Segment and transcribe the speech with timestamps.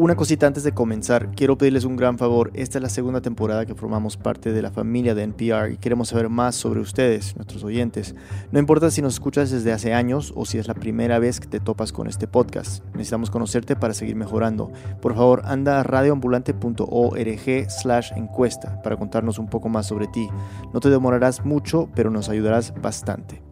[0.00, 2.52] Una cosita antes de comenzar, quiero pedirles un gran favor.
[2.54, 6.10] Esta es la segunda temporada que formamos parte de la familia de NPR y queremos
[6.10, 8.14] saber más sobre ustedes, nuestros oyentes.
[8.52, 11.48] No importa si nos escuchas desde hace años o si es la primera vez que
[11.48, 12.84] te topas con este podcast.
[12.92, 14.70] Necesitamos conocerte para seguir mejorando.
[15.02, 20.28] Por favor, anda a radioambulante.org slash encuesta para contarnos un poco más sobre ti.
[20.72, 23.42] No te demorarás mucho, pero nos ayudarás bastante.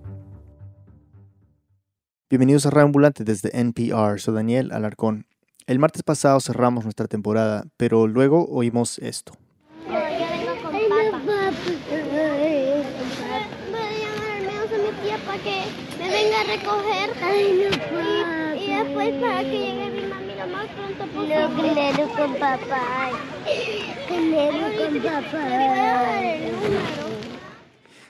[2.30, 4.20] Bienvenidos a Radio Ambulante desde NPR.
[4.20, 5.26] Soy Daniel Alarcón.
[5.66, 9.32] El martes pasado cerramos nuestra temporada, pero luego oímos esto.
[15.44, 15.64] Que
[15.98, 17.10] me venga a recoger.
[17.36, 21.40] y, y después para que llegue mi mami lo más pronto posible.
[21.40, 23.10] No, primero con papá.
[24.08, 25.48] Primero con papá.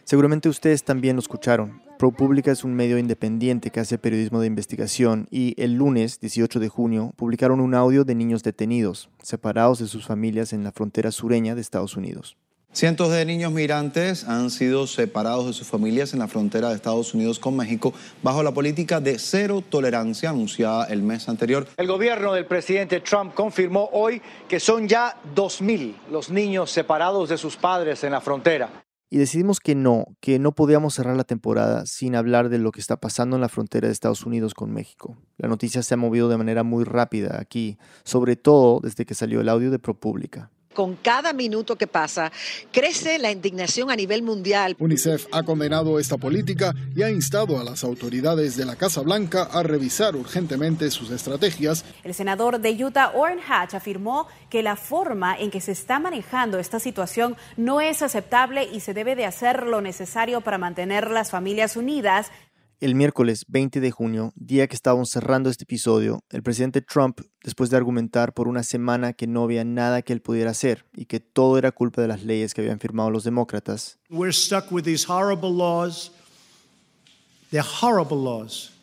[0.05, 1.86] Seguramente ustedes también lo escucharon.
[1.99, 6.69] ProPublica es un medio independiente que hace periodismo de investigación y el lunes 18 de
[6.69, 11.55] junio publicaron un audio de niños detenidos, separados de sus familias en la frontera sureña
[11.55, 12.37] de Estados Unidos.
[12.73, 17.15] Cientos de niños migrantes han sido separados de sus familias en la frontera de Estados
[17.15, 21.67] Unidos con México bajo la política de cero tolerancia anunciada el mes anterior.
[21.79, 27.39] El gobierno del presidente Trump confirmó hoy que son ya 2.000 los niños separados de
[27.39, 28.86] sus padres en la frontera.
[29.09, 32.81] Y decidimos que no, que no podíamos cerrar la temporada sin hablar de lo que
[32.81, 35.17] está pasando en la frontera de Estados Unidos con México.
[35.39, 39.41] La noticia se ha movido de manera muy rápida aquí, sobre todo desde que salió
[39.41, 42.31] el audio de ProPublica con cada minuto que pasa,
[42.71, 44.77] crece la indignación a nivel mundial.
[44.79, 49.45] UNICEF ha condenado esta política y ha instado a las autoridades de la Casa Blanca
[49.45, 51.85] a revisar urgentemente sus estrategias.
[52.05, 56.59] El senador de Utah, Orrin Hatch, afirmó que la forma en que se está manejando
[56.59, 61.31] esta situación no es aceptable y se debe de hacer lo necesario para mantener las
[61.31, 62.31] familias unidas
[62.81, 67.71] el miércoles 20 de junio, día que estábamos cerrando este episodio, el presidente Trump, después
[67.71, 71.21] de argumentar por una semana que no había nada que él pudiera hacer y que
[71.21, 73.99] todo era culpa de las leyes que habían firmado los demócratas,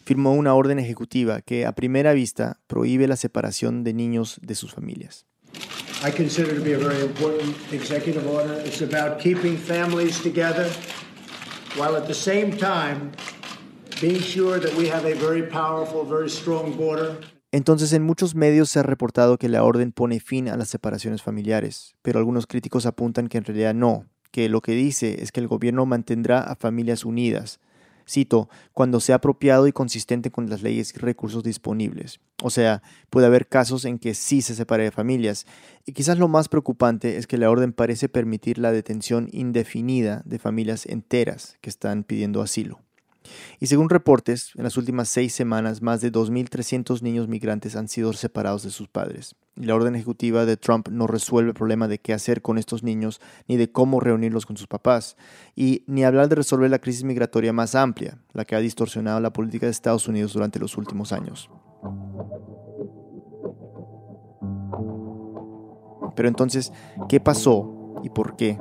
[0.06, 4.74] firmó una orden ejecutiva que a primera vista prohíbe la separación de niños de sus
[4.74, 5.26] familias.
[6.06, 8.62] I consider to be a very important executive order.
[8.66, 10.70] It's about keeping families together
[11.78, 13.12] while at the same time
[17.54, 21.22] entonces, en muchos medios se ha reportado que la orden pone fin a las separaciones
[21.22, 25.40] familiares, pero algunos críticos apuntan que en realidad no, que lo que dice es que
[25.40, 27.60] el gobierno mantendrá a familias unidas,
[28.10, 32.20] cito, cuando sea apropiado y consistente con las leyes y recursos disponibles.
[32.42, 32.82] O sea,
[33.12, 35.46] puede haber casos en que sí se separe de familias.
[35.86, 40.40] Y quizás lo más preocupante es que la orden parece permitir la detención indefinida de
[40.40, 42.83] familias enteras que están pidiendo asilo.
[43.60, 48.14] Y según reportes, en las últimas seis semanas, más de 2.300 niños migrantes han sido
[48.14, 49.36] separados de sus padres.
[49.56, 52.84] Y la orden ejecutiva de Trump no resuelve el problema de qué hacer con estos
[52.84, 55.16] niños, ni de cómo reunirlos con sus papás,
[55.56, 59.34] y ni hablar de resolver la crisis migratoria más amplia, la que ha distorsionado la
[59.34, 61.50] política de Estados Unidos durante los últimos años.
[66.16, 66.72] Pero entonces,
[67.10, 68.58] ¿qué pasó y por qué?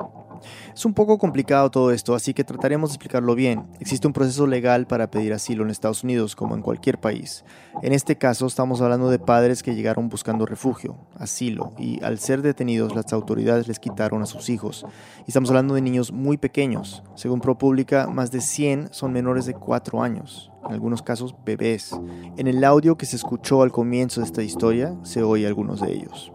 [0.75, 3.66] Es un poco complicado todo esto, así que trataremos de explicarlo bien.
[3.78, 7.44] Existe un proceso legal para pedir asilo en Estados Unidos, como en cualquier país.
[7.83, 12.41] En este caso estamos hablando de padres que llegaron buscando refugio, asilo, y al ser
[12.41, 14.87] detenidos las autoridades les quitaron a sus hijos.
[15.27, 17.03] Y estamos hablando de niños muy pequeños.
[17.16, 21.93] Según ProPublica, más de 100 son menores de 4 años en algunos casos bebés.
[22.37, 25.93] En el audio que se escuchó al comienzo de esta historia se oye algunos de
[25.93, 26.31] ellos.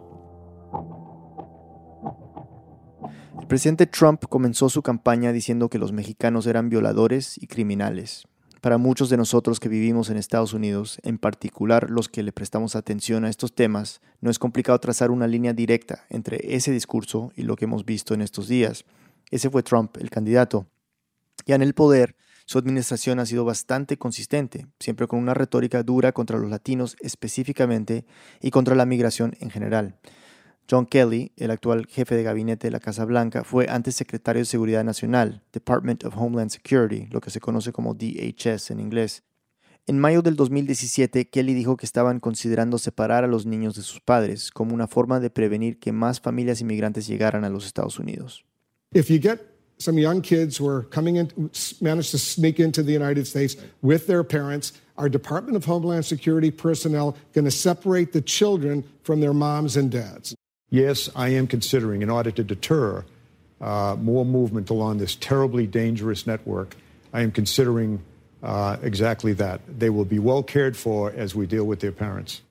[3.47, 8.27] El presidente Trump comenzó su campaña diciendo que los mexicanos eran violadores y criminales.
[8.59, 12.75] Para muchos de nosotros que vivimos en Estados Unidos, en particular los que le prestamos
[12.75, 17.43] atención a estos temas, no es complicado trazar una línea directa entre ese discurso y
[17.43, 18.83] lo que hemos visto en estos días.
[19.31, 20.67] Ese fue Trump, el candidato.
[21.45, 26.11] Ya en el poder, su administración ha sido bastante consistente, siempre con una retórica dura
[26.11, 28.05] contra los latinos específicamente
[28.41, 29.97] y contra la migración en general.
[30.69, 34.45] John Kelly, el actual jefe de gabinete de la Casa Blanca, fue antes secretario de
[34.45, 39.23] Seguridad Nacional, Department of Homeland Security, lo que se conoce como DHS en inglés.
[39.85, 44.01] En mayo del 2017, Kelly dijo que estaban considerando separar a los niños de sus
[44.01, 48.43] padres como una forma de prevenir que más familias inmigrantes llegaran a los Estados Unidos.
[48.93, 49.39] If you get
[49.77, 51.29] some young kids who are coming in,
[51.79, 56.51] managed to sneak into the United States with their parents, our Department of Homeland Security
[56.51, 60.35] personnel going to separate the children from their moms and dads.
[60.69, 63.05] Yes, I am considering, in order to deter
[63.61, 66.75] uh, more movement along this terribly dangerous network,
[67.13, 68.03] I am considering
[68.43, 69.61] uh, exactly that.
[69.67, 72.41] They will be well cared for as we deal with their parents.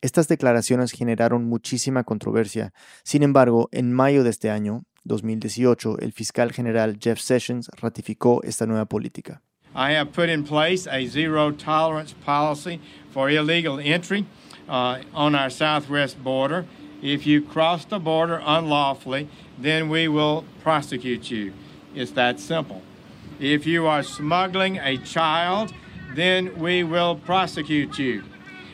[0.00, 2.72] Estas declaraciones generaron muchísima controversia.
[3.02, 8.66] Sin embargo, en mayo de este año, 2018, el fiscal general Jeff Sessions ratificó esta
[8.66, 9.40] nueva política.
[9.74, 12.80] I have put in place a zero tolerance policy
[13.10, 14.24] for illegal entry
[14.68, 16.66] uh, on our southwest border.
[17.04, 19.28] If you cross the border unlawfully,
[19.60, 21.52] then we will prosecute you.
[21.94, 22.80] It's that simple.
[23.38, 25.74] If you are smuggling a child,
[26.16, 28.22] then we will prosecute you.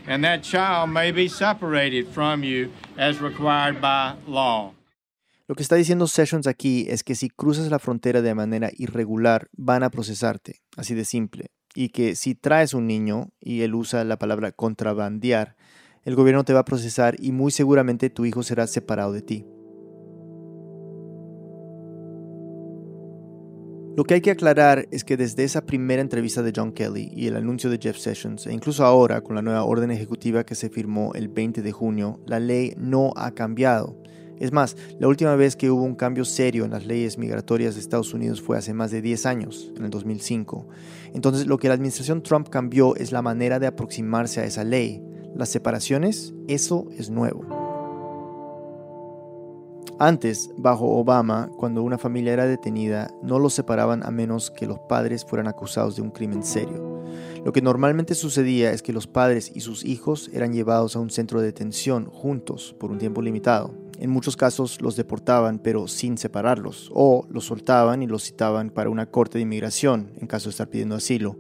[0.07, 4.75] And that child may be separated from you as required by law.
[5.49, 9.49] Lo que está diciendo Sessions aquí es que si cruzas la frontera de manera irregular,
[9.57, 11.51] van a procesarte, así de simple.
[11.75, 15.57] Y que si traes un niño, y él usa la palabra contrabandear,
[16.05, 19.47] el gobierno te va a procesar y muy seguramente tu hijo será separado de ti.
[23.97, 27.27] Lo que hay que aclarar es que desde esa primera entrevista de John Kelly y
[27.27, 30.71] el anuncio de Jeff Sessions, e incluso ahora con la nueva orden ejecutiva que se
[30.71, 34.01] firmó el 20 de junio, la ley no ha cambiado.
[34.39, 37.83] Es más, la última vez que hubo un cambio serio en las leyes migratorias de
[37.83, 40.67] Estados Unidos fue hace más de 10 años, en el 2005.
[41.13, 45.03] Entonces lo que la administración Trump cambió es la manera de aproximarse a esa ley.
[45.35, 47.45] Las separaciones, eso es nuevo.
[49.99, 54.79] Antes, bajo Obama, cuando una familia era detenida, no los separaban a menos que los
[54.89, 57.03] padres fueran acusados de un crimen serio.
[57.45, 61.11] Lo que normalmente sucedía es que los padres y sus hijos eran llevados a un
[61.11, 63.75] centro de detención juntos por un tiempo limitado.
[63.99, 68.89] En muchos casos los deportaban pero sin separarlos, o los soltaban y los citaban para
[68.89, 71.37] una corte de inmigración en caso de estar pidiendo asilo.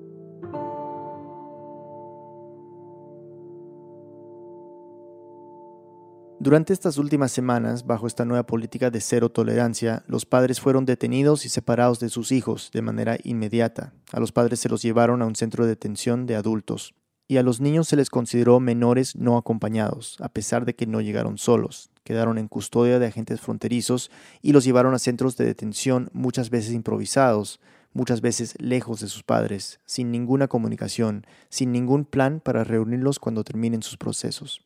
[6.42, 11.44] Durante estas últimas semanas, bajo esta nueva política de cero tolerancia, los padres fueron detenidos
[11.44, 13.92] y separados de sus hijos de manera inmediata.
[14.10, 16.94] A los padres se los llevaron a un centro de detención de adultos
[17.28, 21.02] y a los niños se les consideró menores no acompañados, a pesar de que no
[21.02, 21.90] llegaron solos.
[22.04, 24.10] Quedaron en custodia de agentes fronterizos
[24.40, 27.60] y los llevaron a centros de detención muchas veces improvisados,
[27.92, 33.44] muchas veces lejos de sus padres, sin ninguna comunicación, sin ningún plan para reunirlos cuando
[33.44, 34.62] terminen sus procesos.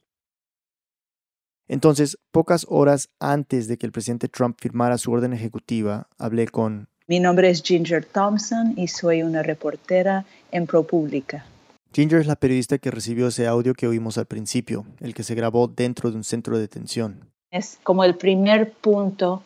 [1.69, 6.89] Entonces, pocas horas antes de que el presidente Trump firmara su orden ejecutiva, hablé con...
[7.07, 11.45] Mi nombre es Ginger Thompson y soy una reportera en ProPublica.
[11.93, 15.35] Ginger es la periodista que recibió ese audio que oímos al principio, el que se
[15.35, 17.31] grabó dentro de un centro de detención.
[17.51, 19.43] Es como el primer punto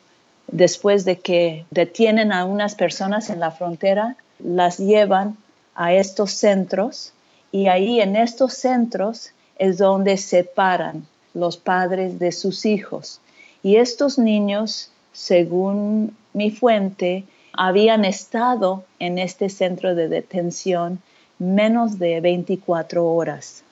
[0.47, 5.37] después de que detienen a unas personas en la frontera, las llevan
[5.75, 7.13] a estos centros
[7.53, 13.21] y ahí en estos centros es donde separan los padres de sus hijos.
[13.63, 21.01] Y estos niños, según mi fuente, habían estado en este centro de detención
[21.39, 23.65] menos de 24 horas.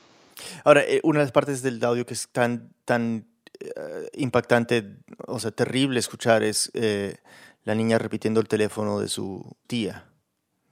[0.64, 3.26] Ahora, eh, una de las partes del audio que es tan, tan
[3.60, 4.84] eh, impactante,
[5.26, 7.16] o sea, terrible escuchar es eh,
[7.64, 10.04] la niña repitiendo el teléfono de su tía,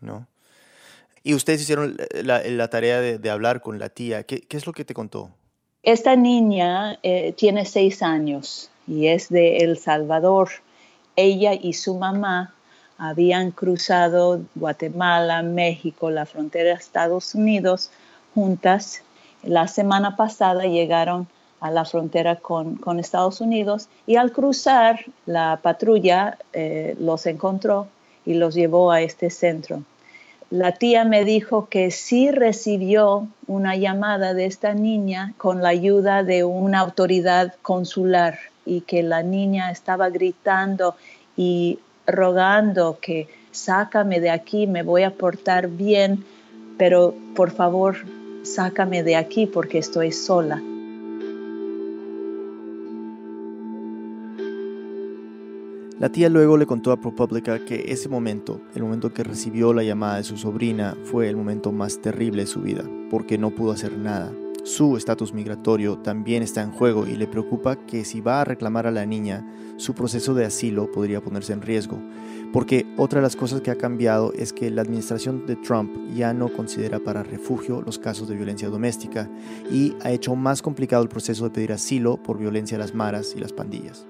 [0.00, 0.28] ¿no?
[1.22, 4.25] Y ustedes hicieron la, tarea de, hablar con la tía.
[4.25, 5.34] ¿Qué, es lo que te contó?
[5.84, 6.98] Esta niña
[7.36, 10.48] tiene seis años y es de El Salvador.
[11.14, 12.54] Ella y su mamá
[12.96, 17.90] habían cruzado Guatemala, México, la frontera de Estados Unidos
[18.34, 19.02] juntas.
[19.42, 21.28] La semana pasada llegaron
[21.60, 27.88] a la frontera con, Estados Unidos y al cruzar la patrulla eh, los encontró
[28.24, 29.82] y los llevó a este centro.
[30.51, 36.22] La tía me dijo que sí recibió una llamada de esta niña con la ayuda
[36.22, 40.96] de una autoridad consular y que la niña estaba gritando
[41.36, 46.24] y rogando que sácame de aquí, me voy a portar bien,
[46.77, 47.96] pero por favor
[48.43, 50.63] sácame de aquí porque estoy sola.
[56.01, 59.84] La tía luego le contó a ProPublica que ese momento, el momento que recibió la
[59.84, 63.70] llamada de su sobrina, fue el momento más terrible de su vida, porque no pudo
[63.70, 64.32] hacer nada.
[64.65, 68.89] Su estatus migratorio también está en juego y le preocupa que si va a reclamar
[68.89, 69.46] a la niña,
[69.77, 72.01] su proceso de asilo podría ponerse en riesgo.
[72.53, 76.32] Porque otra de las cosas que ha cambiado es que la administración de Trump ya
[76.32, 79.31] no considera para refugio los casos de violencia doméstica
[79.70, 83.34] y ha hecho más complicado el proceso de pedir asilo por violencia a las maras
[83.36, 84.08] y las pandillas.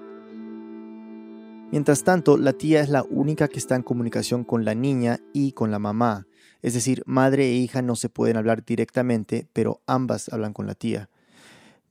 [1.71, 5.51] Mientras tanto, la tía es la única que está en comunicación con la niña y
[5.53, 6.27] con la mamá,
[6.61, 10.75] es decir, madre e hija no se pueden hablar directamente, pero ambas hablan con la
[10.75, 11.09] tía.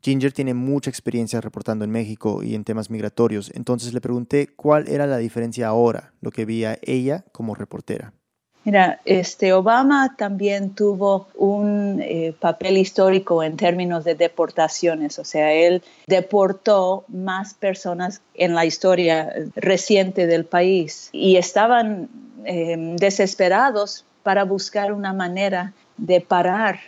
[0.02, 4.88] Ginger tiene mucha experiencia reportando en México y en temas migratorios, entonces le pregunté cuál
[4.88, 8.12] era la diferencia ahora, lo que veía ella como reportera.
[8.64, 15.52] Mira, este Obama también tuvo un eh, papel histórico en términos de deportaciones, o sea,
[15.52, 22.09] él deportó más personas en la historia reciente del país y estaban
[22.47, 26.80] eh, desesperados para buscar una manera de parar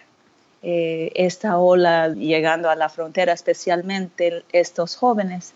[0.62, 5.52] eh, esta ola llegando a la frontera, especialmente estos jóvenes,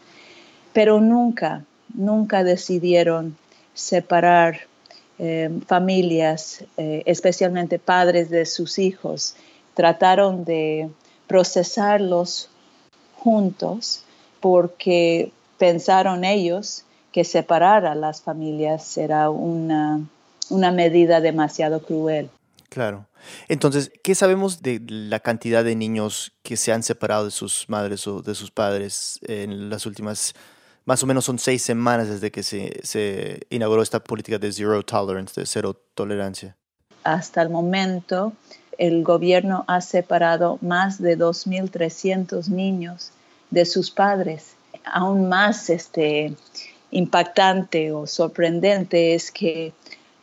[0.74, 3.38] pero nunca, nunca decidieron
[3.72, 4.69] separar
[5.22, 9.36] eh, familias, eh, especialmente padres de sus hijos,
[9.74, 10.88] trataron de
[11.26, 12.48] procesarlos
[13.16, 14.02] juntos
[14.40, 20.00] porque pensaron ellos que separar a las familias era una,
[20.48, 22.30] una medida demasiado cruel.
[22.70, 23.04] Claro.
[23.48, 28.06] Entonces, ¿qué sabemos de la cantidad de niños que se han separado de sus madres
[28.06, 30.32] o de sus padres en las últimas
[30.84, 35.40] más o menos son seis semanas desde que se, inauguró esta política de zero tolerance,
[35.40, 36.56] de cero tolerancia.
[37.04, 38.32] Hasta el momento,
[38.78, 43.12] el gobierno ha separado más de 2.300 niños
[43.50, 44.54] de sus padres.
[44.84, 46.34] Aún más este,
[46.90, 49.72] impactante o sorprendente es que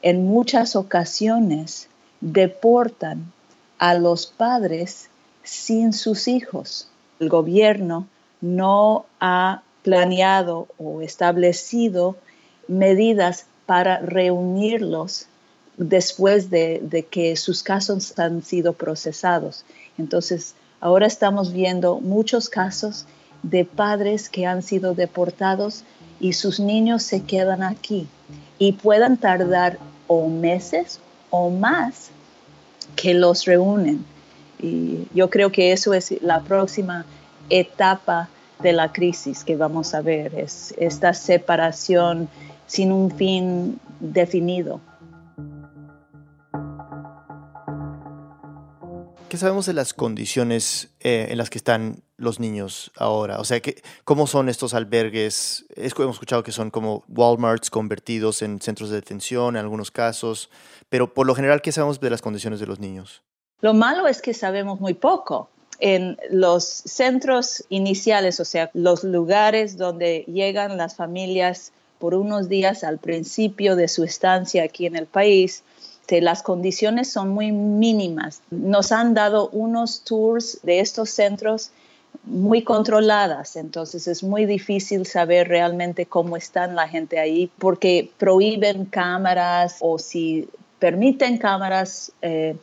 [0.02, 1.90] en muchas ocasiones
[2.22, 3.32] deportan
[3.78, 5.10] a los padres
[5.44, 6.90] sin sus hijos.
[7.20, 8.08] El gobierno
[8.42, 12.18] no ha planeado o establecido
[12.68, 15.28] medidas para reunirlos
[15.78, 19.64] después de, que sus casos han sido procesados.
[19.98, 23.06] Entonces, ahora estamos viendo muchos casos
[23.44, 25.86] de padres que han sido deportados
[26.20, 28.10] y sus niños se quedan aquí
[28.60, 32.10] y puedan tardar o meses o más
[32.98, 34.04] que los reúnen.
[34.62, 37.06] Y yo creo que eso es la próxima
[37.50, 38.28] etapa
[38.60, 42.30] de la crisis que vamos a ver, es esta separación
[42.66, 44.82] sin un fin definido.
[49.30, 53.40] ¿Qué sabemos de las condiciones eh, en las que están los niños ahora?
[53.40, 53.62] O sea,
[54.06, 55.66] ¿cómo son estos albergues?
[55.76, 60.50] hemos escuchado que son como Walmarts convertidos en centros de detención en algunos casos,
[60.88, 63.22] pero por lo general, ¿qué sabemos de las condiciones de los niños?
[63.60, 65.50] Lo malo es que sabemos muy poco
[65.80, 72.84] en los centros iniciales, o sea, los lugares donde llegan las familias por unos días
[72.84, 75.64] al principio de su estancia aquí en el país,
[76.22, 78.42] las condiciones son muy mínimas.
[78.50, 81.72] Nos han dado unos tours de estos centros
[82.24, 88.86] muy controladas, entonces es muy difícil saber realmente cómo están la gente ahí porque prohíben
[88.86, 92.56] cámaras o si permiten cámaras, eh,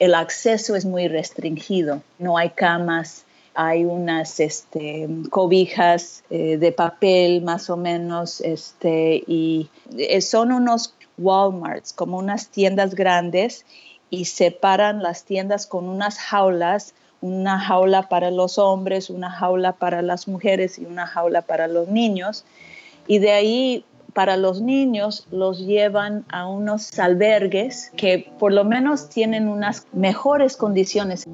[0.00, 2.02] el acceso es muy restringido.
[2.18, 3.24] No hay camas,
[3.54, 10.94] hay unas este, cobijas eh, de papel más o menos, este, y eh, son unos
[11.16, 13.64] Walmarts, como unas tiendas grandes,
[14.10, 20.02] y separan las tiendas con unas jaulas, una jaula para los hombres, una jaula para
[20.02, 22.44] las mujeres y una jaula para los niños.
[23.06, 23.84] Y de ahí
[24.14, 30.56] para los niños los llevan a unos albergues que por lo menos tienen unas mejores
[30.56, 31.24] condiciones.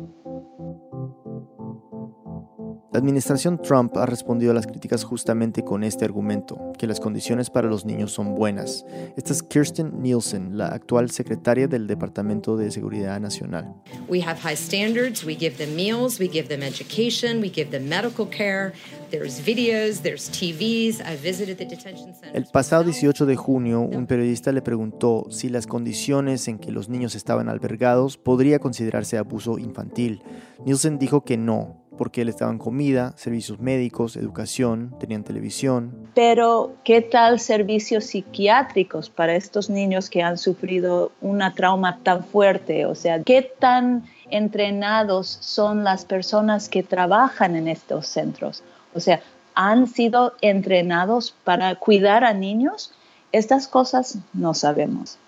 [2.93, 7.49] La administración Trump ha respondido a las críticas justamente con este argumento, que las condiciones
[7.49, 8.85] para los niños son buenas.
[9.17, 13.77] Esta es Kirsten Nielsen, la actual secretaria del Departamento de Seguridad Nacional.
[14.09, 17.89] We have high standards, we give them meals, we give them education, we give them
[17.89, 18.73] medical care.
[19.13, 21.01] There's videos, there's TVs.
[21.01, 22.35] I visited the detention center.
[22.35, 26.89] El pasado 18 de junio, un periodista le preguntó si las condiciones en que los
[26.89, 30.23] niños estaban albergados podría considerarse abuso infantil.
[30.65, 36.09] Nielsen dijo que no, porque les daban comida, servicios médicos, educación, tenían televisión.
[36.15, 42.87] Pero, ¿qué tal servicios psiquiátricos para estos niños que han sufrido una trauma tan fuerte?
[42.87, 48.63] O sea, ¿qué tan entrenados son las personas que trabajan en estos centros?
[48.95, 49.21] O sea,
[49.55, 52.95] ¿han sido entrenados para cuidar a niños?
[53.31, 55.19] Estas cosas no sabemos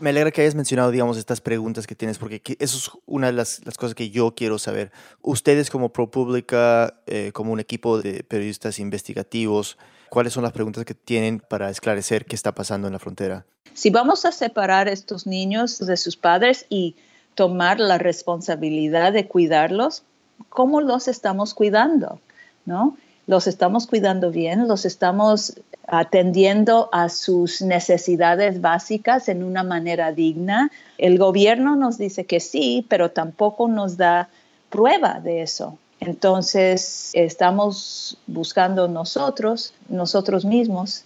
[0.00, 3.32] me alegra que hayas mencionado, digamos, estas preguntas que tienes, porque eso es una de
[3.32, 4.92] las, cosas que yo quiero saber.
[5.22, 9.78] Ustedes como ProPublica, eh, como un equipo de periodistas investigativos,
[10.10, 13.46] ¿cuáles son las preguntas que tienen para esclarecer qué está pasando en la frontera?
[13.74, 16.96] Si vamos a separar a estos niños de sus padres y
[17.34, 20.02] tomar la responsabilidad de cuidarlos,
[20.48, 22.20] ¿cómo los estamos cuidando?
[22.66, 22.96] ¿No?
[23.28, 30.72] Los estamos cuidando bien, los estamos atendiendo a sus necesidades básicas en una manera digna.
[30.96, 34.30] El gobierno nos dice que sí, pero tampoco nos da
[34.70, 35.78] prueba de eso.
[36.00, 41.04] Entonces, estamos buscando nosotros, nosotros mismos,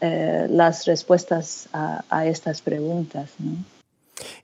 [0.00, 3.30] eh, las respuestas a, estas preguntas.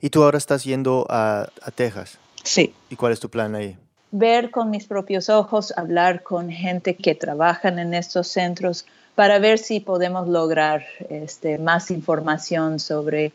[0.01, 2.17] ¿Y tú ahora estás yendo a, a Texas?
[2.43, 2.73] Sí.
[2.89, 3.77] ¿Y cuál es tu plan ahí?
[4.11, 9.57] Ver con mis propios ojos, hablar con gente que trabajan en estos centros para ver
[9.57, 13.31] si podemos lograr este, más información sobre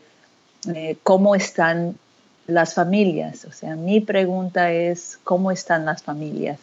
[0.73, 1.97] eh, cómo están
[2.45, 3.45] las familias.
[3.45, 6.59] O sea, mi pregunta es cómo están las familias,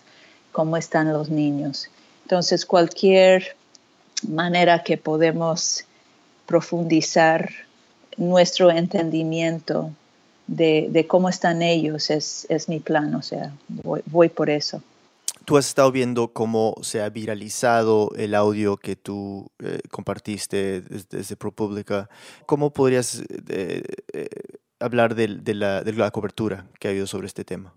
[0.53, 1.89] cómo están los niños.
[2.23, 3.57] Entonces, cualquier
[4.29, 5.85] manera que podemos
[6.47, 7.51] profundizar
[8.17, 9.91] nuestro entendimiento
[10.47, 14.83] de, cómo están ellos es, mi plan, o sea, voy, por eso.
[15.45, 21.37] Tú has estado viendo cómo se ha viralizado el audio que tú eh, compartiste desde,
[21.37, 22.09] ProPublica.
[22.47, 23.83] ¿Cómo podrías eh,
[24.13, 24.29] eh,
[24.81, 27.75] hablar de, la, de la cobertura que ha habido sobre este tema?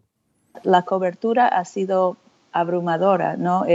[0.64, 2.16] La cobertura ha sido
[2.54, 3.66] abrumadora, ¿no?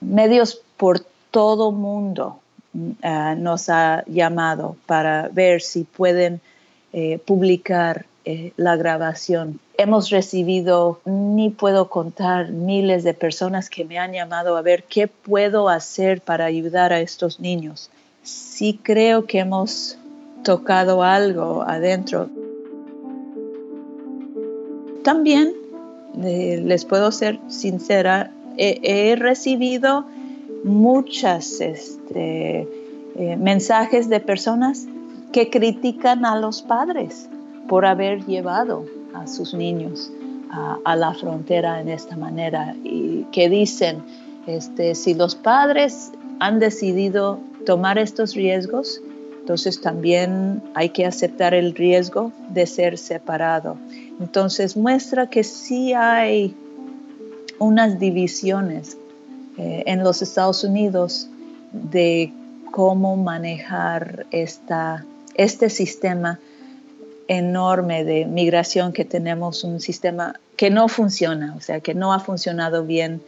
[0.00, 1.00] medios por
[1.30, 2.40] todo mundo
[2.74, 6.40] uh, nos ha llamado para ver si pueden
[6.92, 9.60] eh, publicar eh, la grabación.
[9.78, 15.06] Hemos recibido, ni puedo contar, miles de personas que me han llamado a ver qué
[15.06, 17.90] puedo hacer para ayudar a estos niños.
[18.24, 19.98] Sí creo que hemos
[20.42, 22.28] tocado algo adentro.
[25.04, 25.54] También,
[26.24, 30.04] eh, les puedo ser sincera, he recibido
[30.64, 32.68] muchas este,
[33.38, 34.86] mensajes de personas
[35.32, 37.28] que critican a los padres
[37.68, 38.84] por haber llevado
[39.14, 40.10] a sus niños
[40.84, 44.02] a, la frontera en esta manera y que dicen,
[44.46, 46.10] este, si los padres
[46.40, 49.00] han decidido tomar estos riesgos,
[49.38, 53.76] entonces también hay que aceptar el riesgo de ser separado.
[54.18, 56.54] Entonces muestra que sí hay
[57.58, 58.96] unas divisiones
[59.56, 61.28] eh, en los Estados Unidos
[61.72, 62.32] de
[62.70, 66.38] cómo manejar esta, este sistema
[67.28, 72.20] enorme de migración que tenemos, un sistema que no funciona, o sea, que no ha
[72.20, 73.22] funcionado bien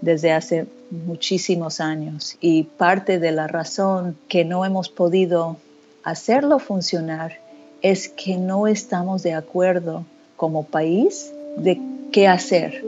[0.00, 2.36] desde hace muchísimos años.
[2.40, 5.56] Y parte de la razón que no hemos podido
[6.02, 7.38] hacerlo funcionar
[7.82, 10.04] es que no estamos de acuerdo
[10.36, 12.84] como país de qué hacer.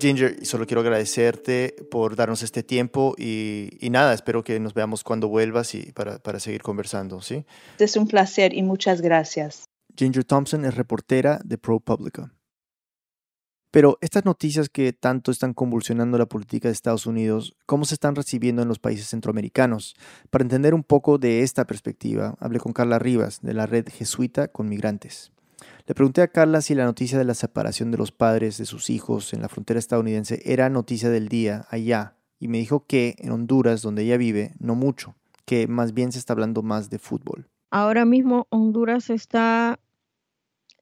[0.00, 5.28] Ginger, solo quiero agradecerte por darnos este tiempo y, nada, espero que nos veamos cuando
[5.28, 7.44] vuelvas y para, seguir conversando, ¿sí?
[7.78, 9.64] Es un placer y muchas gracias.
[9.96, 12.32] Ginger Thompson es reportera de ProPublica.
[13.70, 18.16] Pero estas noticias que tanto están convulsionando la política de Estados Unidos, ¿cómo se están
[18.16, 19.94] recibiendo en los países centroamericanos?
[20.30, 24.48] Para entender un poco de esta perspectiva, hablé con Carla Rivas de la red Jesuita
[24.48, 25.30] con Migrantes.
[25.86, 28.90] Le pregunté a Carla si la noticia de la separación de los padres de sus
[28.90, 33.32] hijos en la frontera estadounidense era noticia del día allá, y me dijo que en
[33.32, 35.14] Honduras, donde ella vive, no mucho,
[35.44, 37.48] que más bien se está hablando más de fútbol.
[37.70, 39.78] Ahora mismo Honduras está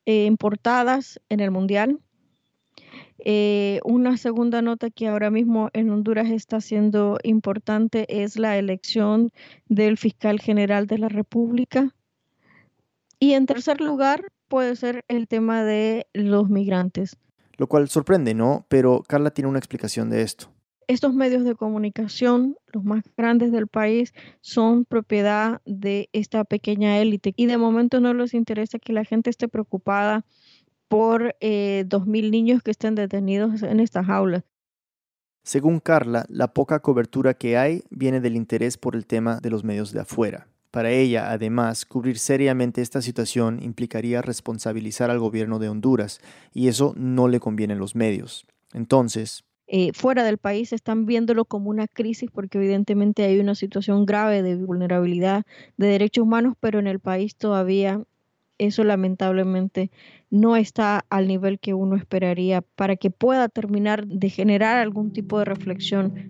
[0.06, 0.26] eh,
[1.28, 2.00] en el Mundial.
[3.18, 9.32] Eh, una segunda nota que ahora mismo en Honduras está siendo importante es la elección
[9.66, 11.94] del fiscal general de la República.
[13.18, 17.16] Y en tercer lugar, puede ser el tema de los migrantes.
[17.56, 18.66] Lo cual sorprende, ¿no?
[18.68, 20.48] Pero Carla tiene una explicación de esto.
[20.86, 27.34] Estos medios de comunicación, los más grandes del país, son propiedad de esta pequeña élite
[27.36, 30.24] y de momento no les interesa que la gente esté preocupada
[30.88, 34.44] por eh, dos mil niños que estén detenidos en estas jaulas.
[35.42, 39.64] Según Carla, la poca cobertura que hay viene del interés por el tema de los
[39.64, 40.48] medios de afuera.
[40.70, 46.20] Para ella, además, cubrir seriamente esta situación implicaría responsabilizar al gobierno de Honduras,
[46.52, 48.46] y eso no le conviene a los medios.
[48.74, 54.06] Entonces, eh, fuera del país están viéndolo como una crisis porque evidentemente hay una situación
[54.06, 55.44] grave de vulnerabilidad
[55.76, 58.02] de derechos humanos, pero en el país todavía
[58.56, 59.90] eso lamentablemente
[60.30, 65.38] no está al nivel que uno esperaría para que pueda terminar de generar algún tipo
[65.38, 66.28] de reflexión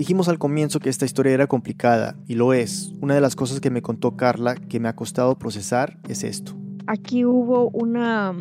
[0.00, 2.94] Dijimos al comienzo que esta historia era complicada, y lo es.
[3.02, 6.56] Una de las cosas que me contó Carla que me ha costado procesar es esto.
[6.86, 8.34] Aquí hubo una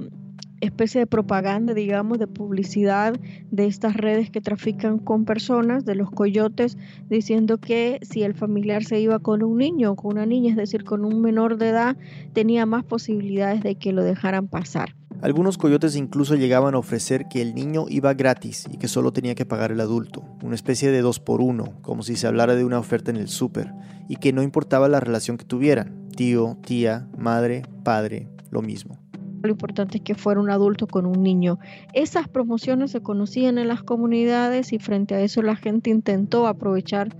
[0.61, 3.19] especie de propaganda, digamos, de publicidad
[3.51, 6.77] de estas redes que trafican con personas, de los coyotes,
[7.09, 10.57] diciendo que si el familiar se iba con un niño o con una niña, es
[10.57, 11.97] decir, con un menor de edad,
[12.33, 14.95] tenía más posibilidades de que lo dejaran pasar.
[15.21, 19.35] Algunos coyotes incluso llegaban a ofrecer que el niño iba gratis y que solo tenía
[19.35, 22.63] que pagar el adulto, una especie de dos por uno, como si se hablara de
[22.63, 23.73] una oferta en el súper,
[24.07, 28.97] y que no importaba la relación que tuvieran, tío, tía, madre, padre, lo mismo.
[29.41, 31.59] Lo importante es que fuera un adulto con un niño.
[31.93, 37.15] Esas promociones se conocían en las comunidades y frente a eso la gente intentó aprovechar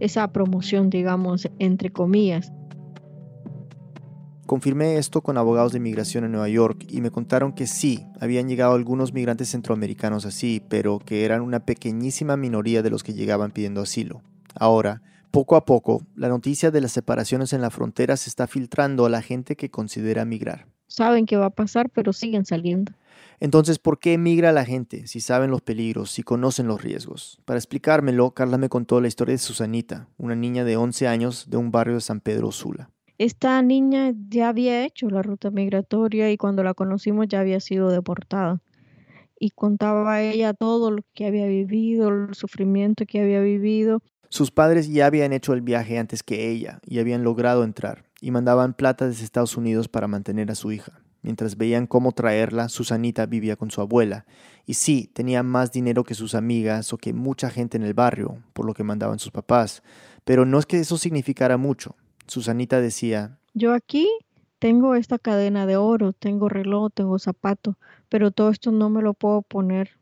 [0.00, 2.52] esa promoción, digamos, entre comillas.
[4.46, 8.46] Confirmé esto con abogados de inmigración en Nueva York y me contaron que sí, habían
[8.46, 13.52] llegado algunos migrantes centroamericanos así, pero que eran una pequeñísima minoría de los que llegaban
[13.52, 14.22] pidiendo asilo.
[14.54, 19.06] Ahora, poco a poco, la noticia de las separaciones en la frontera se está filtrando
[19.06, 20.73] a la gente que considera migrar.
[20.94, 22.92] Saben qué va a pasar, pero siguen saliendo.
[23.40, 27.40] Entonces, ¿por qué emigra la gente si saben los peligros, si conocen los riesgos?
[27.44, 31.56] Para explicármelo, Carla me contó la historia de Susanita, una niña de 11 años de
[31.56, 32.90] un barrio de San Pedro Sula.
[33.18, 37.90] Esta niña ya había hecho la ruta migratoria y cuando la conocimos ya había sido
[37.90, 38.62] deportada.
[39.36, 44.00] Y contaba a ella todo lo que había vivido, el sufrimiento que había vivido.
[44.28, 48.30] Sus padres ya habían hecho el viaje antes que ella y habían logrado entrar y
[48.30, 51.02] mandaban plata desde Estados Unidos para mantener a su hija.
[51.20, 54.24] Mientras veían cómo traerla, Susanita vivía con su abuela.
[54.64, 58.42] Y sí, tenía más dinero que sus amigas o que mucha gente en el barrio,
[58.54, 59.82] por lo que mandaban sus papás.
[60.24, 61.96] Pero no es que eso significara mucho.
[62.26, 64.08] Susanita decía, Yo aquí
[64.58, 67.76] tengo esta cadena de oro, tengo reloj, tengo zapato,
[68.08, 69.98] pero todo esto no me lo puedo poner.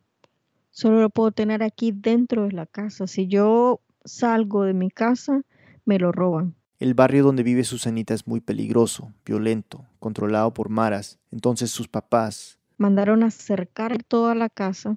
[0.70, 3.08] Solo lo puedo tener aquí dentro de la casa.
[3.08, 5.42] Si yo salgo de mi casa,
[5.84, 6.54] me lo roban.
[6.82, 11.20] El barrio donde vive Susanita es muy peligroso, violento, controlado por maras.
[11.30, 14.96] Entonces sus papás mandaron a cercar toda la casa,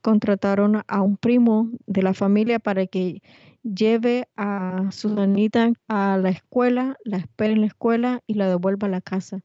[0.00, 3.22] contrataron a un primo de la familia para que
[3.62, 8.90] lleve a Susanita a la escuela, la espere en la escuela y la devuelva a
[8.90, 9.44] la casa.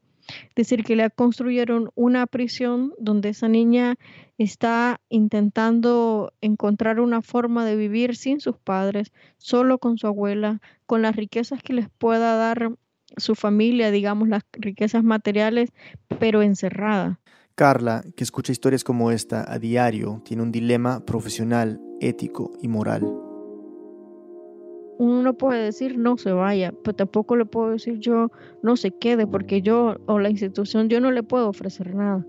[0.56, 3.96] Decir, que le construyeron una prisión donde esa niña
[4.38, 11.02] está intentando encontrar una forma de vivir sin sus padres, solo con su abuela, con
[11.02, 12.72] las riquezas que les pueda dar
[13.16, 15.72] su familia, digamos, las riquezas materiales,
[16.20, 17.20] pero encerrada.
[17.56, 23.27] Carla, que escucha historias como esta a diario, tiene un dilema profesional, ético y moral
[24.98, 28.32] uno no puede decir no se vaya, pero tampoco le puedo decir yo
[28.64, 32.26] no se quede, porque yo o la institución yo no le puedo ofrecer nada.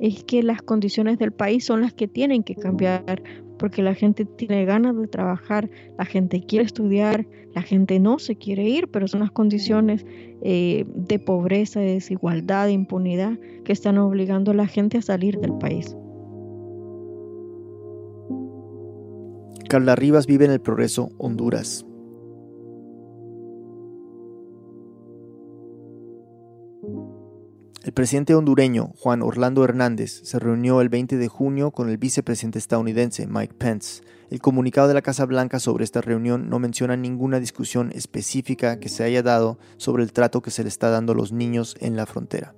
[0.00, 3.22] Es que las condiciones del país son las que tienen que cambiar,
[3.58, 8.36] porque la gente tiene ganas de trabajar, la gente quiere estudiar, la gente no se
[8.36, 10.06] quiere ir, pero son las condiciones
[10.42, 15.38] eh, de pobreza, de desigualdad, de impunidad que están obligando a la gente a salir
[15.38, 15.94] del país.
[19.68, 21.86] Carla Rivas vive en el Progreso, Honduras.
[27.90, 32.60] El presidente hondureño Juan Orlando Hernández se reunió el 20 de junio con el vicepresidente
[32.60, 34.04] estadounidense Mike Pence.
[34.30, 38.88] El comunicado de la Casa Blanca sobre esta reunión no menciona ninguna discusión específica que
[38.88, 41.96] se haya dado sobre el trato que se le está dando a los niños en
[41.96, 42.54] la frontera.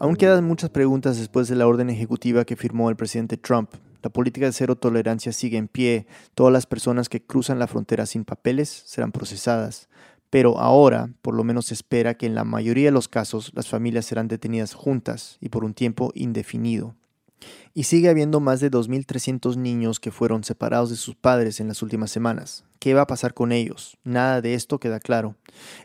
[0.00, 3.70] Aún quedan muchas preguntas después de la orden ejecutiva que firmó el presidente Trump.
[4.04, 6.06] La política de cero tolerancia sigue en pie.
[6.34, 9.88] Todas las personas que cruzan la frontera sin papeles serán procesadas.
[10.28, 13.66] Pero ahora, por lo menos se espera que en la mayoría de los casos las
[13.66, 16.94] familias serán detenidas juntas y por un tiempo indefinido.
[17.72, 21.82] Y sigue habiendo más de 2.300 niños que fueron separados de sus padres en las
[21.82, 22.64] últimas semanas.
[22.80, 23.96] ¿Qué va a pasar con ellos?
[24.04, 25.34] Nada de esto queda claro.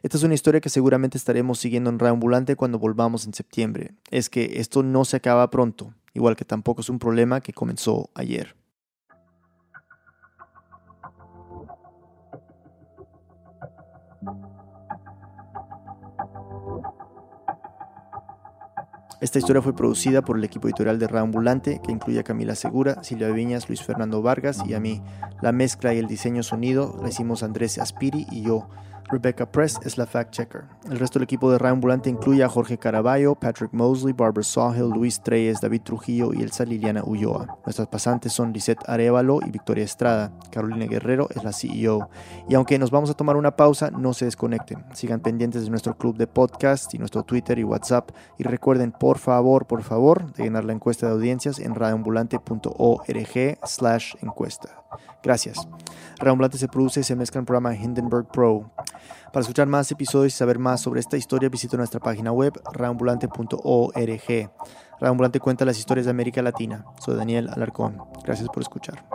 [0.03, 3.93] Esta es una historia que seguramente estaremos siguiendo en Reambulante cuando volvamos en septiembre.
[4.11, 8.09] Es que esto no se acaba pronto, igual que tampoco es un problema que comenzó
[8.15, 8.55] ayer.
[19.21, 23.03] Esta historia fue producida por el equipo editorial de Reambulante, que incluye a Camila Segura,
[23.03, 25.01] Silvia Viñas, Luis Fernando Vargas y a mí.
[25.41, 28.69] La mezcla y el diseño sonido la hicimos Andrés Aspiri y yo.
[29.11, 30.65] Rebecca Press es la fact-checker.
[30.89, 35.21] El resto del equipo de Reambulante incluye a Jorge Caraballo, Patrick Mosley, Barbara Sawhill, Luis
[35.21, 37.57] Treyes, David Trujillo y Elsa Liliana Ulloa.
[37.65, 40.31] Nuestras pasantes son Lisette Arevalo y Victoria Estrada.
[40.51, 42.09] Carolina Guerrero es la CEO.
[42.47, 44.85] Y aunque nos vamos a tomar una pausa, no se desconecten.
[44.93, 48.11] Sigan pendientes de nuestro club de podcast y nuestro Twitter y WhatsApp.
[48.37, 54.15] Y recuerden, por favor, por favor, de llenar la encuesta de audiencias en radioambulante.org slash
[54.21, 54.83] encuesta.
[55.21, 55.67] Gracias.
[56.19, 58.71] Reambulante se produce y se mezcla en programa Hindenburg Pro.
[59.31, 64.51] Para escuchar más episodios y saber más sobre esta historia, visita nuestra página web reambulante.org.
[64.99, 66.85] Reambulante cuenta las historias de América Latina.
[66.99, 68.01] Soy Daniel Alarcón.
[68.23, 69.05] Gracias por escuchar.